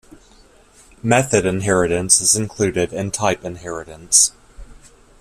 Method 1.03 1.45
inheritance 1.45 2.21
is 2.21 2.35
included 2.35 2.91
in 2.91 3.11
type 3.11 3.45
inheritance. 3.45 4.31